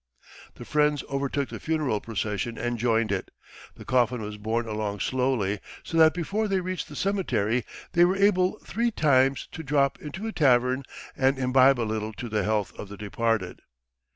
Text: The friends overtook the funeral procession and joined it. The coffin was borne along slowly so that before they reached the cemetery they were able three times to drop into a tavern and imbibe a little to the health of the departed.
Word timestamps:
The 0.55 0.65
friends 0.65 1.03
overtook 1.11 1.49
the 1.49 1.59
funeral 1.59 2.01
procession 2.01 2.57
and 2.57 2.79
joined 2.79 3.11
it. 3.11 3.29
The 3.75 3.85
coffin 3.85 4.19
was 4.19 4.35
borne 4.39 4.67
along 4.67 4.99
slowly 4.99 5.59
so 5.83 5.95
that 5.99 6.15
before 6.15 6.47
they 6.47 6.59
reached 6.59 6.89
the 6.89 6.95
cemetery 6.95 7.65
they 7.91 8.03
were 8.03 8.15
able 8.15 8.57
three 8.65 8.89
times 8.89 9.47
to 9.51 9.61
drop 9.61 10.01
into 10.01 10.25
a 10.25 10.31
tavern 10.31 10.85
and 11.15 11.37
imbibe 11.37 11.79
a 11.79 11.81
little 11.83 12.13
to 12.13 12.29
the 12.29 12.41
health 12.43 12.73
of 12.79 12.89
the 12.89 12.97
departed. 12.97 13.61